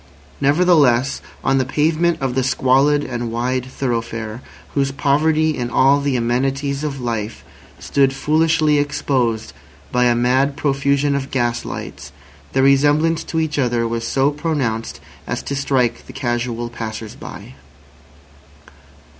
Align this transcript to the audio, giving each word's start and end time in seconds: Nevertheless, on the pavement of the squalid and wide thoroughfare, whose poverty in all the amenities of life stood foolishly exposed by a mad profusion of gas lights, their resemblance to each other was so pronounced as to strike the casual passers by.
Nevertheless, 0.41 1.21
on 1.43 1.59
the 1.59 1.63
pavement 1.63 2.17
of 2.23 2.33
the 2.33 2.41
squalid 2.43 3.03
and 3.03 3.31
wide 3.31 3.67
thoroughfare, 3.67 4.41
whose 4.73 4.91
poverty 4.91 5.55
in 5.55 5.69
all 5.69 6.01
the 6.01 6.15
amenities 6.15 6.83
of 6.83 6.99
life 6.99 7.43
stood 7.77 8.11
foolishly 8.11 8.79
exposed 8.79 9.53
by 9.91 10.05
a 10.05 10.15
mad 10.15 10.57
profusion 10.57 11.13
of 11.15 11.29
gas 11.29 11.65
lights, 11.65 12.11
their 12.53 12.63
resemblance 12.63 13.23
to 13.25 13.39
each 13.39 13.59
other 13.59 13.87
was 13.87 14.03
so 14.03 14.31
pronounced 14.31 14.99
as 15.27 15.43
to 15.43 15.55
strike 15.55 16.07
the 16.07 16.13
casual 16.13 16.71
passers 16.71 17.13
by. 17.13 17.53